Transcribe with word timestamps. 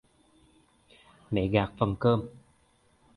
Mẹ 1.31 1.47
gạt 1.47 1.69
phần 1.79 1.95
cơm 1.99 2.25